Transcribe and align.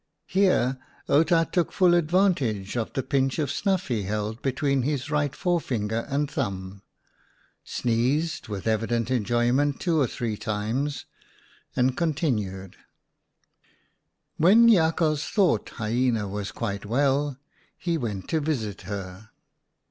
Here 0.25 0.79
Outa 1.07 1.47
took 1.51 1.71
full 1.71 1.93
advantage 1.93 2.75
of 2.75 2.91
the 2.93 3.03
pinch 3.03 3.37
of 3.37 3.51
snuff 3.51 3.87
he 3.87 4.01
held 4.01 4.41
between 4.41 4.81
his 4.81 5.11
right 5.11 5.35
forefinger 5.35 6.07
and 6.09 6.27
thumb, 6.31 6.81
sneezed 7.63 8.47
with 8.47 8.65
evi 8.65 8.87
dent 8.87 9.11
enjoyment 9.11 9.79
two 9.79 9.99
or 10.01 10.07
three 10.07 10.37
times, 10.37 11.05
and 11.75 11.95
continued:" 11.95 12.77
When 14.39 14.67
Jakhals 14.67 15.29
thought 15.29 15.69
Hyena 15.69 16.27
was 16.27 16.51
quite 16.51 16.83
well, 16.87 17.37
he 17.77 17.95
went 17.95 18.27
to 18.29 18.39
visit 18.39 18.81
her. 18.89 19.29